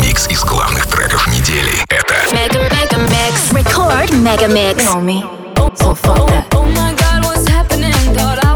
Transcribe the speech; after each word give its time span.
Микс 0.00 0.26
из 0.28 0.42
главных 0.44 0.86
треков 0.86 1.26
недели— 1.28 1.72
это... 1.88 2.14
Mega, 2.32 2.60
mega 2.70 2.98
mix. 3.08 3.52
Record 3.52 4.10
mega 4.22 4.48
mix. 4.48 4.82
You 4.82 4.88
know 4.88 5.00
me. 5.00 5.22
Oh, 5.56 5.70
oh, 5.82 5.98
oh, 6.04 6.44
oh 6.54 6.64
my 6.64 6.94
God, 6.94 7.24
what's 7.24 7.46
happening? 7.46 7.92
Thought 8.14 8.44
I 8.44 8.47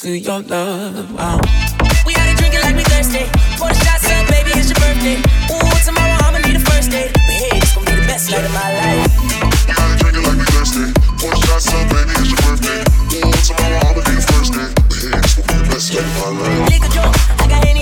to 0.00 0.16
your 0.16 0.40
love. 0.40 1.12
Wow. 1.12 1.40
We 2.06 2.14
out 2.16 2.32
like 2.64 2.76
we 2.76 2.84
thirsty. 2.88 3.28
Pour 3.60 3.68
the 3.68 3.76
shots 3.84 4.08
up, 4.08 4.24
baby, 4.32 4.48
it's 4.56 4.72
your 4.72 4.80
birthday. 4.80 5.20
Ooh, 5.52 5.60
tomorrow 5.84 6.16
I'ma 6.24 6.38
need 6.40 6.56
a 6.56 6.60
first 6.60 6.90
date. 6.90 7.12
Gonna 7.12 8.00
the 8.00 8.06
best 8.08 8.32
of 8.32 8.48
my 8.56 8.72
life. 8.80 9.12
We 9.20 9.76
drinking 10.00 10.24
like 10.24 10.40
we 10.40 10.46
thirsty. 10.56 10.88
Pour 11.20 11.36
the 11.36 11.40
shots 11.44 11.68
up, 11.68 11.84
baby, 11.92 12.16
it's 12.16 12.32
your 12.32 12.40
birthday. 12.48 12.80
Ooh, 13.12 13.28
tomorrow 13.44 13.80
I'ma 13.92 14.00
need 14.08 14.16
a 14.16 14.24
first 14.24 14.56
date. 14.56 14.72
But 14.88 15.04
hey, 15.04 15.20
it's 15.20 15.36
gonna 15.36 15.52
be 15.52 15.60
the 15.60 15.68
best 15.68 15.92
night 15.92 16.00
of 16.00 16.16
my 16.16 16.32
life. 16.32 16.72
Nigga, 16.72 16.88
drunk, 16.96 17.12
I 17.36 17.46
got 17.46 17.66
any. 17.68 17.79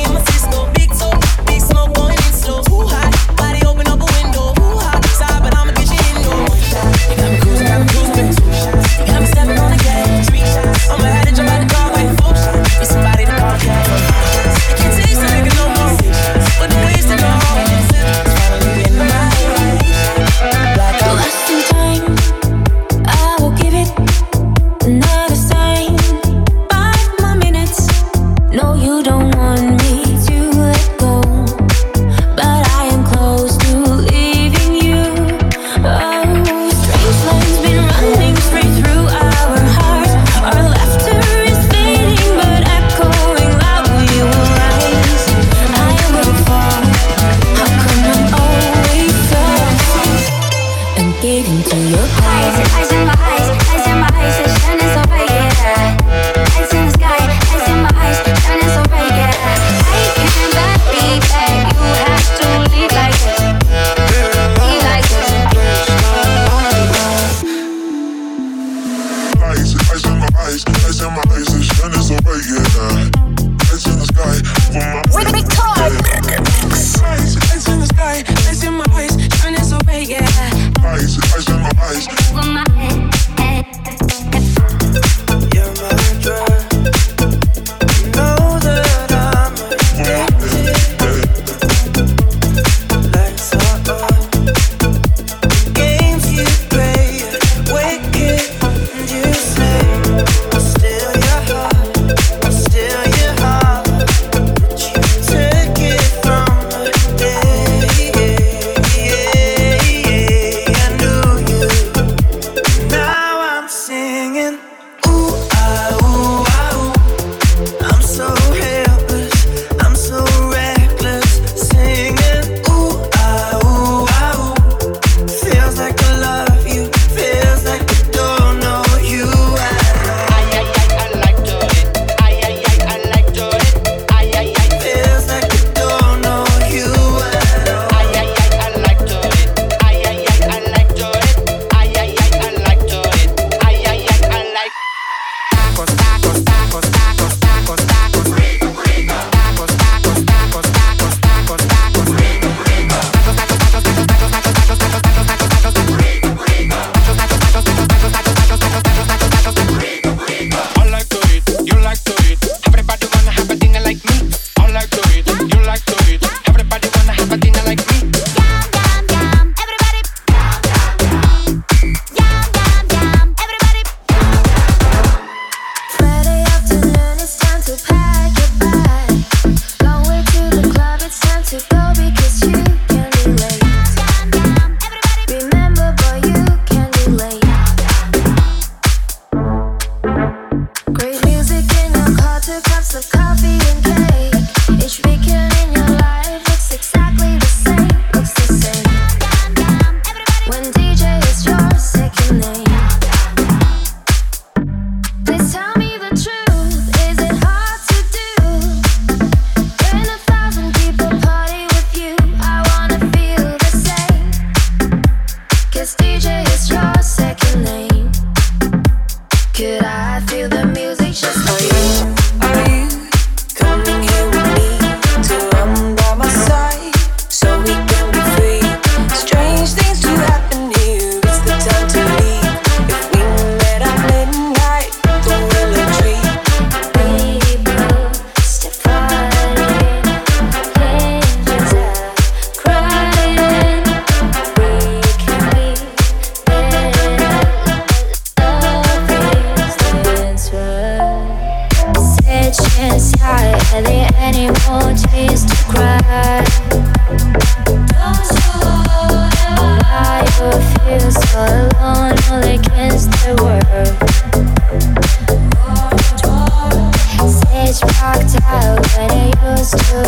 I 269.71 270.08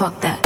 fuck 0.00 0.18
that. 0.22 0.39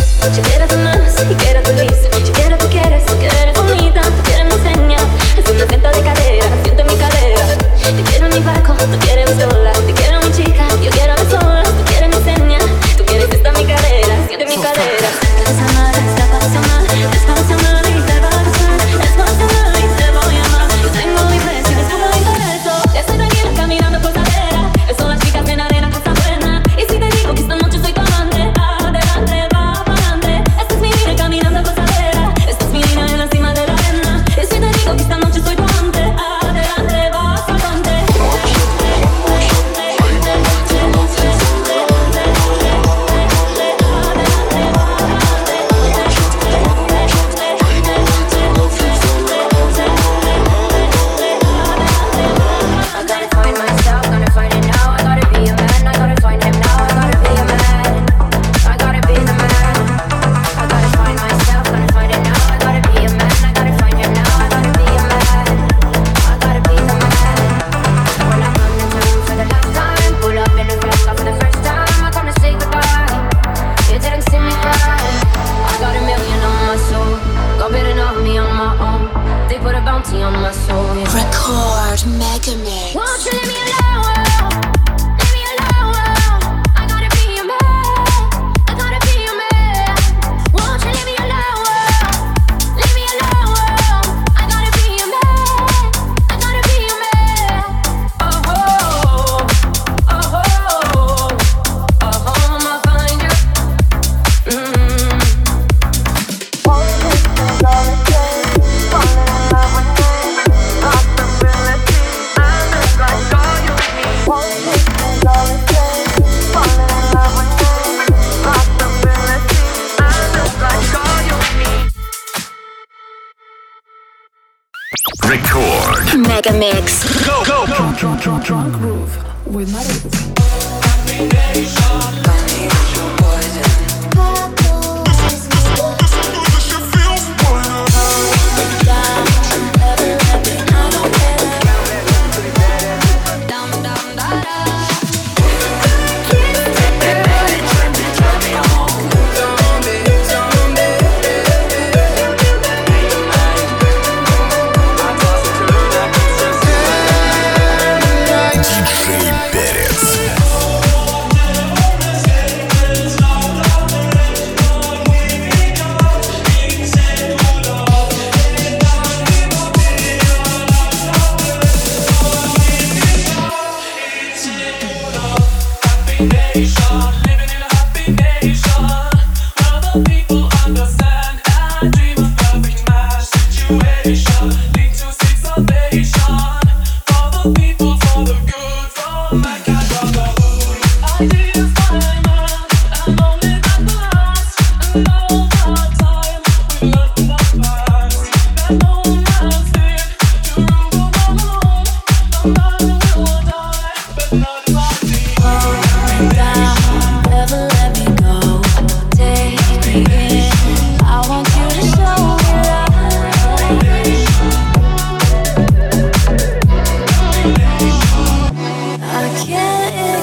Record. 125.25 126.19
Mega 126.29 126.53
Mix. 126.53 127.05
Go, 127.27 127.45
go, 127.45 127.67
go. 127.67 127.75
Drunk, 127.75 127.99
drunk, 127.99 128.23
drunk, 128.23 128.45
drunk 128.45 128.75
groove 128.75 129.17
with 129.47 129.73
my 129.73 129.83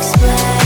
explain. 0.01 0.60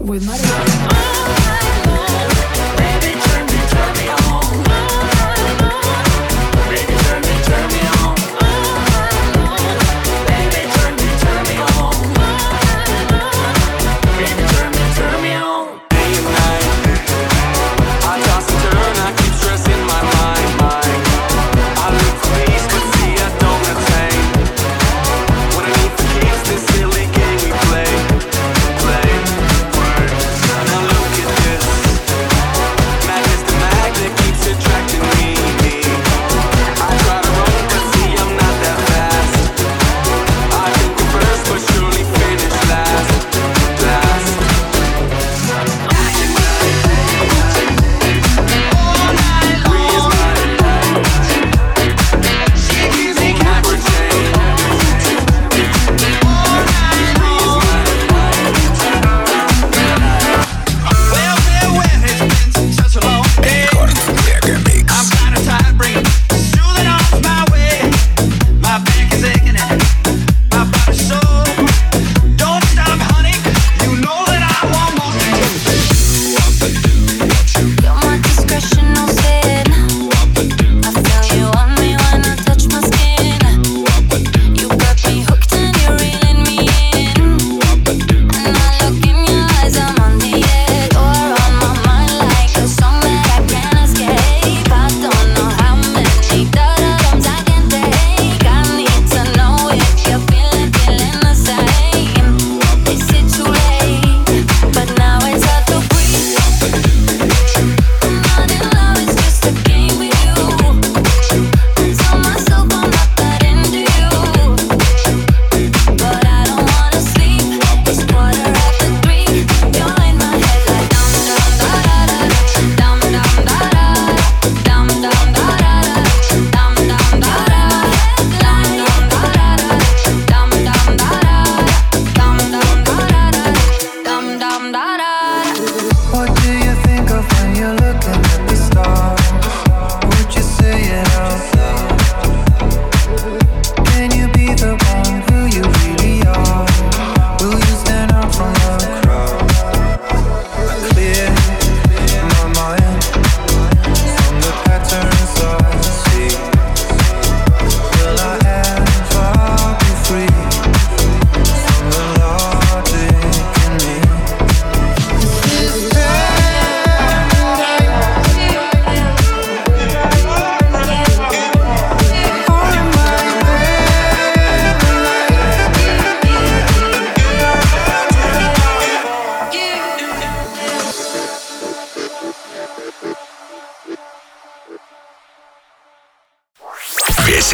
with 0.00 0.26
my 0.26 0.77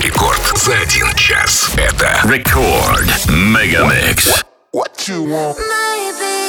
рекорд 0.05 0.53
за 0.55 0.75
один 0.75 1.15
час. 1.15 1.71
Это 1.77 2.21
рекорд 2.29 3.09
Мегамикс. 3.27 4.45
What 4.75 5.09
you 5.09 5.25
want? 5.25 5.57
Maybe. 5.57 6.44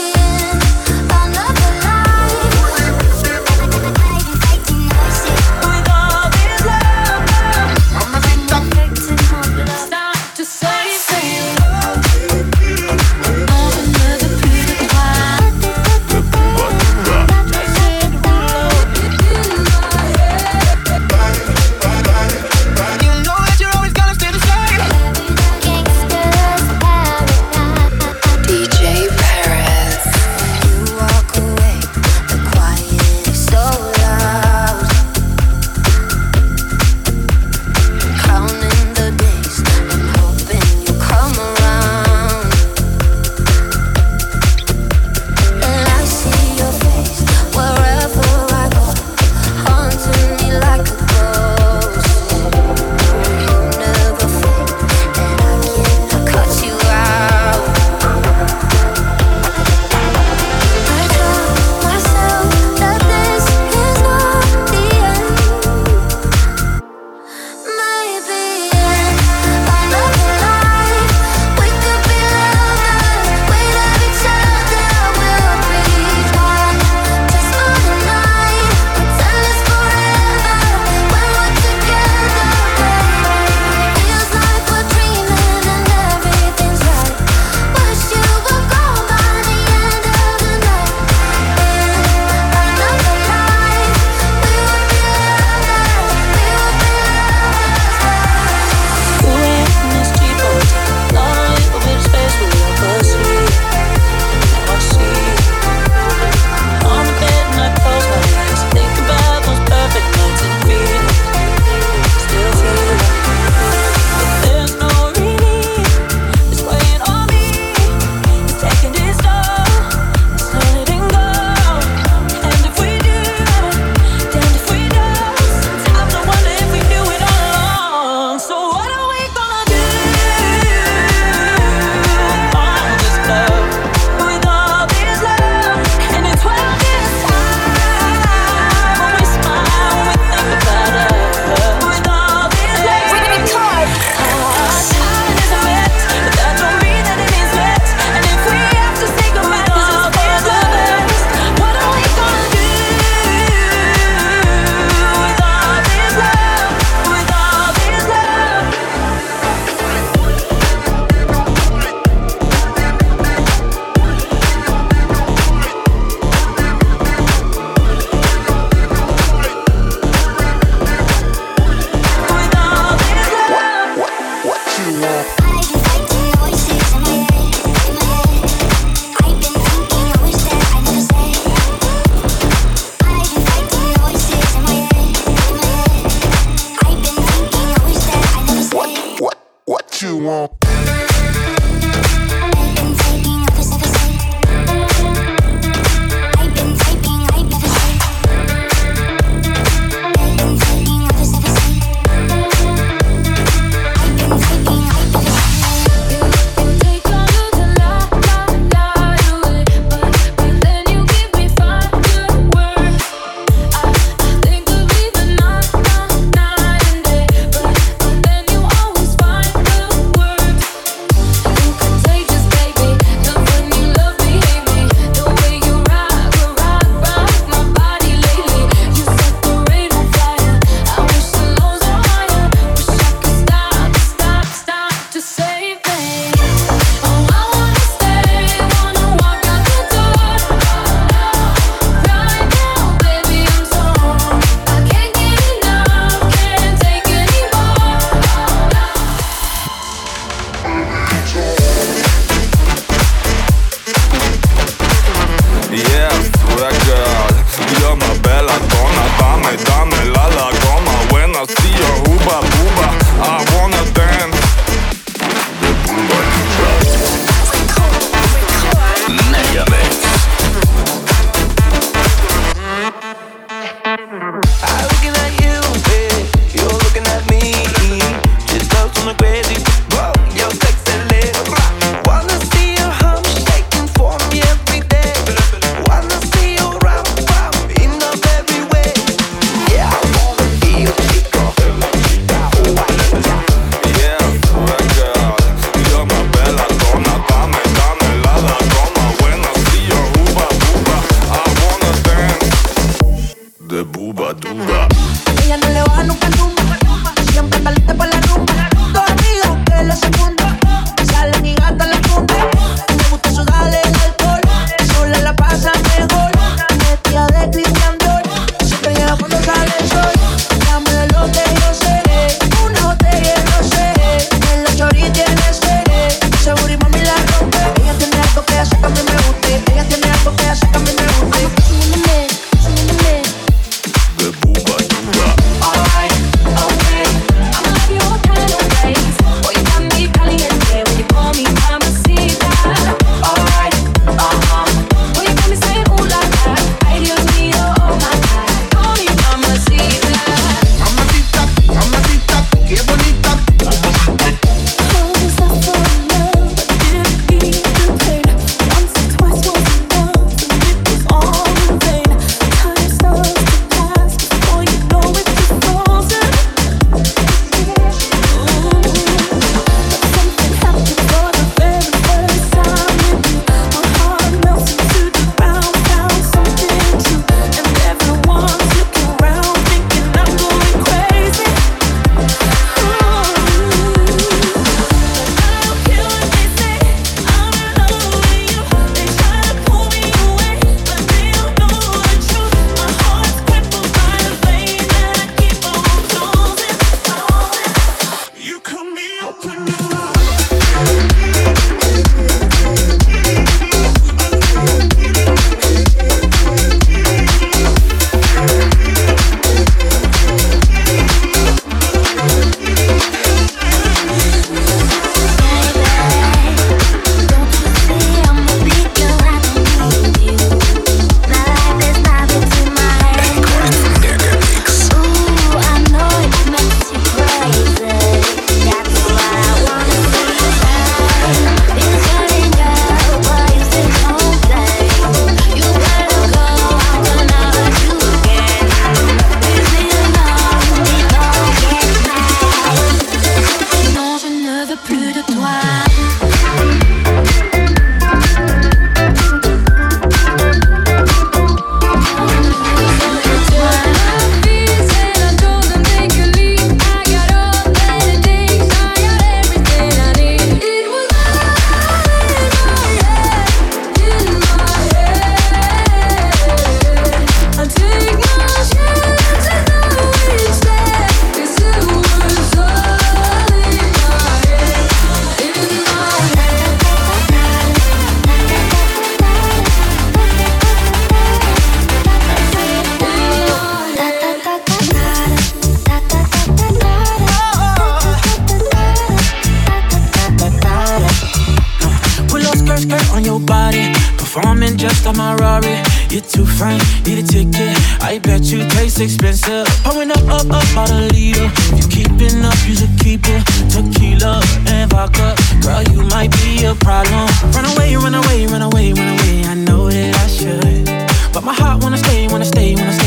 fine, 496.55 496.79
need 497.05 497.19
a 497.19 497.23
ticket. 497.23 497.75
I 498.01 498.19
bet 498.19 498.43
you 498.43 498.67
taste 498.69 498.99
expensive. 498.99 499.67
Pouring 499.83 500.11
up, 500.11 500.23
up, 500.27 500.47
up, 500.49 500.77
out 500.77 500.89
a 500.89 501.07
leader. 501.13 501.47
If 501.75 501.83
you 501.83 501.87
keeping 502.03 502.43
up, 502.43 502.57
you 502.67 502.75
should 502.75 502.95
keep 502.99 503.21
it. 503.25 503.41
Tequila 503.69 504.41
and 504.67 504.89
vodka, 504.89 505.35
girl, 505.61 505.83
you 505.91 506.01
might 506.07 506.31
be 506.41 506.65
a 506.65 506.73
problem. 506.75 507.27
Run 507.53 507.65
away, 507.75 507.95
run 507.95 508.15
away, 508.15 508.45
run 508.47 508.61
away, 508.61 508.93
run 508.93 509.09
away. 509.15 509.43
I 509.45 509.55
know 509.55 509.89
that 509.89 510.15
I 510.15 510.27
should, 510.27 510.85
but 511.33 511.43
my 511.43 511.53
heart 511.53 511.83
wanna 511.83 511.97
stay, 511.97 512.27
wanna 512.27 512.45
stay, 512.45 512.75
wanna 512.75 512.93
stay 512.93 513.04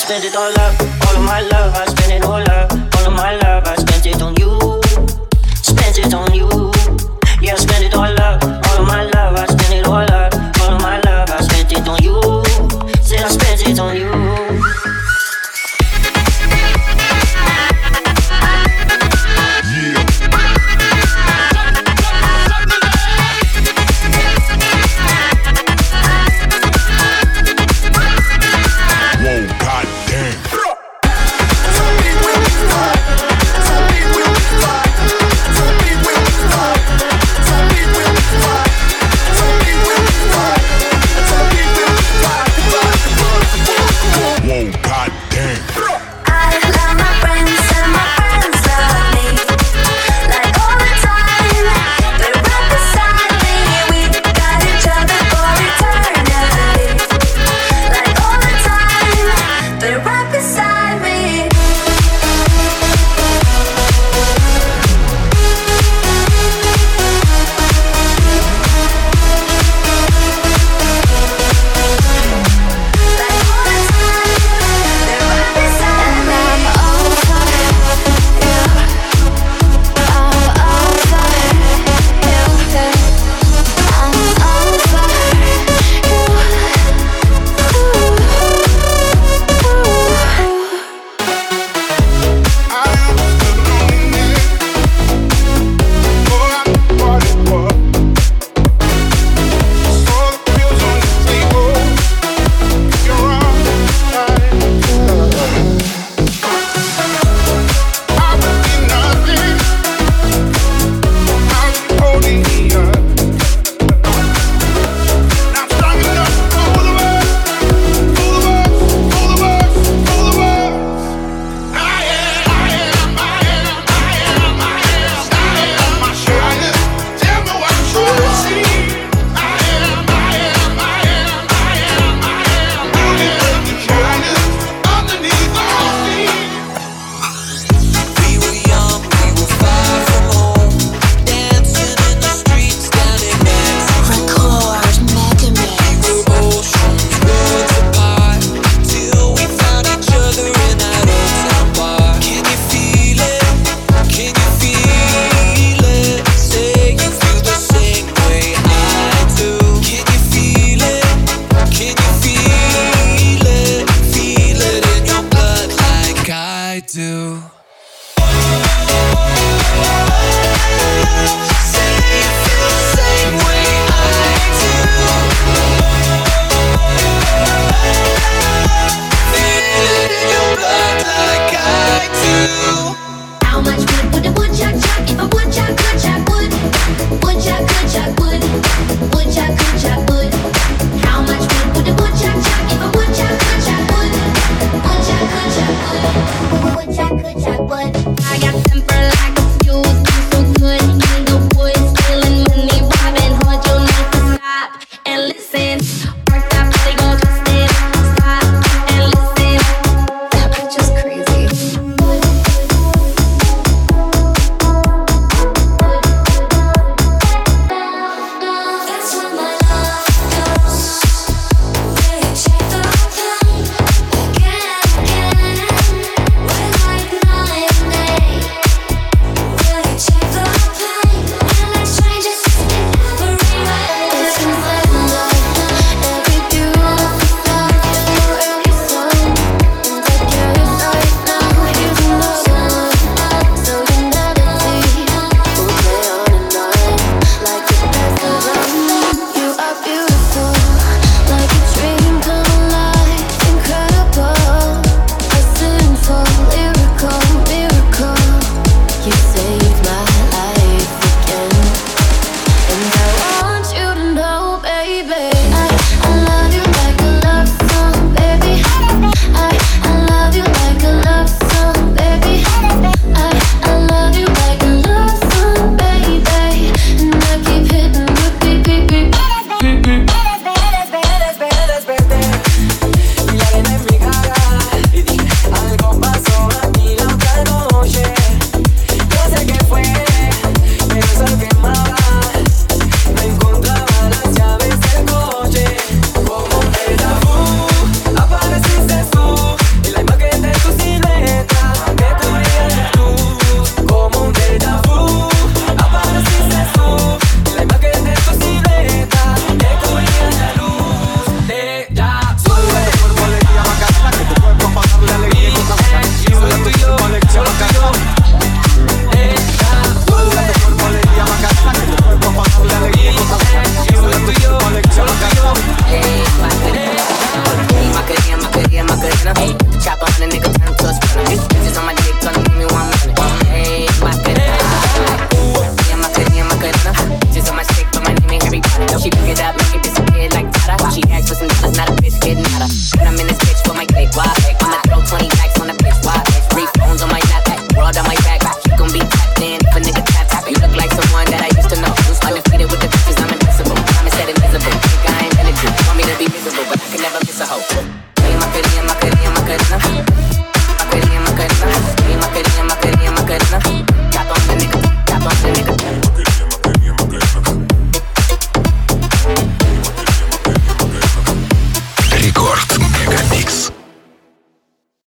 spent 0.00 0.24
it 0.24 0.34
all 0.34 0.50
up, 0.60 0.80
all 1.06 1.16
of 1.16 1.24
my 1.24 1.42
love. 1.42 1.74
I 1.76 1.89